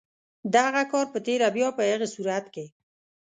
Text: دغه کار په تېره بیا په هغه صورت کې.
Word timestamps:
دغه 0.55 0.81
کار 0.91 1.05
په 1.13 1.19
تېره 1.25 1.47
بیا 1.55 1.69
په 1.77 1.83
هغه 1.91 2.07
صورت 2.15 2.45
کې. 2.53 2.65